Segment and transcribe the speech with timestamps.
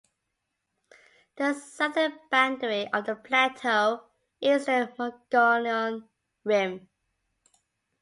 [1.35, 4.07] The southern boundary of the plateau
[4.41, 6.09] is the Mogollon
[6.43, 6.89] Rim.